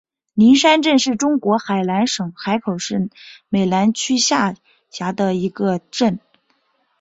[0.33, 3.11] 灵山镇是中国海南省海口市
[3.49, 4.55] 美兰区下
[4.89, 6.19] 辖的一个镇。